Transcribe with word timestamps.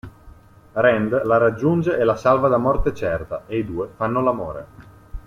Rand 0.73 1.25
la 1.25 1.37
raggiunge 1.37 1.95
e 1.95 2.03
la 2.03 2.15
salva 2.15 2.47
da 2.47 2.57
morte 2.57 2.91
certa 2.91 3.43
e 3.45 3.59
i 3.59 3.63
due 3.65 3.89
fanno 3.97 4.23
l'amore. 4.23 4.65